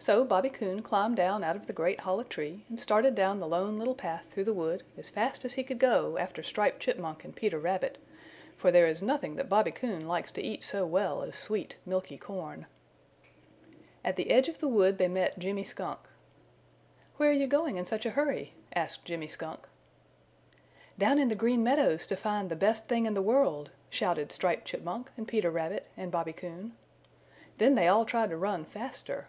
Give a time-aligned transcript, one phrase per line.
[0.00, 3.48] So Bobby Coon climbed down out of the great hollow tree and started down the
[3.48, 7.24] Lone Little Path through the wood as fast as he could go after Striped Chipmunk
[7.24, 7.98] and Peter Rabbit,
[8.56, 12.16] for there is nothing that Bobby Coon likes to eat so well as sweet milky
[12.16, 12.66] corn.
[14.04, 15.98] At the edge of the wood they met Jimmy Skunk.
[17.16, 19.66] "Where are you going in such a hurry?" asked Jimmy Skunk.
[20.96, 24.64] "Down in the Green Meadows to find the Best Thing in the World!" shouted Striped
[24.66, 26.76] Chipmunk and Peter Rabbit and Bobby Coon.
[27.58, 29.26] Then they all tried to run faster.